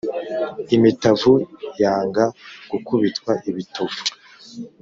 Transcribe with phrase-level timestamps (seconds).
[0.75, 1.33] imitavu
[1.81, 2.23] yanga
[2.71, 4.01] gukubitwa ibitovu